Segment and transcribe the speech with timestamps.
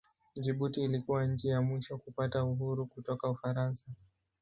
[0.35, 3.83] Jibuti ilikuwa nchi ya mwisho kupata uhuru kutoka Ufaransa.